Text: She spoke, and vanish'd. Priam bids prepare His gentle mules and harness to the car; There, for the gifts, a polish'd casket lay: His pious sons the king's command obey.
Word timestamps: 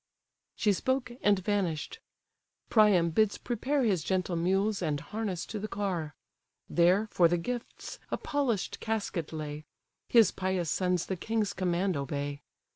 She 0.55 0.73
spoke, 0.73 1.11
and 1.21 1.37
vanish'd. 1.37 1.99
Priam 2.71 3.11
bids 3.11 3.37
prepare 3.37 3.83
His 3.83 4.03
gentle 4.03 4.35
mules 4.35 4.81
and 4.81 4.99
harness 4.99 5.45
to 5.45 5.59
the 5.59 5.67
car; 5.67 6.15
There, 6.67 7.05
for 7.11 7.27
the 7.27 7.37
gifts, 7.37 7.99
a 8.09 8.17
polish'd 8.17 8.79
casket 8.79 9.31
lay: 9.31 9.63
His 10.09 10.31
pious 10.31 10.71
sons 10.71 11.05
the 11.05 11.17
king's 11.17 11.53
command 11.53 11.95
obey. 11.95 12.41